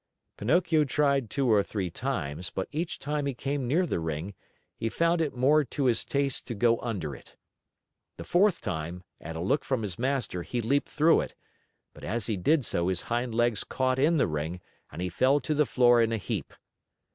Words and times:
Pinocchio 0.35 0.83
tried 0.83 1.29
two 1.29 1.47
or 1.47 1.61
three 1.61 1.91
times, 1.91 2.49
but 2.49 2.67
each 2.71 2.97
time 2.97 3.27
he 3.27 3.35
came 3.35 3.67
near 3.67 3.85
the 3.85 3.99
ring, 3.99 4.33
he 4.75 4.89
found 4.89 5.21
it 5.21 5.35
more 5.35 5.63
to 5.63 5.85
his 5.85 6.03
taste 6.03 6.47
to 6.47 6.55
go 6.55 6.79
under 6.79 7.15
it. 7.15 7.35
The 8.17 8.23
fourth 8.23 8.61
time, 8.61 9.03
at 9.19 9.35
a 9.35 9.39
look 9.39 9.63
from 9.63 9.83
his 9.83 9.99
master 9.99 10.41
he 10.41 10.59
leaped 10.59 10.89
through 10.89 11.21
it, 11.21 11.35
but 11.93 12.03
as 12.03 12.25
he 12.25 12.35
did 12.35 12.65
so 12.65 12.87
his 12.87 13.01
hind 13.13 13.35
legs 13.35 13.63
caught 13.63 13.99
in 13.99 14.15
the 14.15 14.25
ring 14.25 14.59
and 14.91 15.03
he 15.03 15.09
fell 15.09 15.39
to 15.41 15.53
the 15.53 15.67
floor 15.67 16.01
in 16.01 16.11
a 16.11 16.17
heap. 16.17 16.51